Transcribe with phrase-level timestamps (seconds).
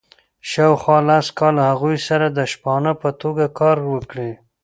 [0.49, 4.31] شاوخوا لس کاله هغوی سره د شپانه په توګه کار وکړي.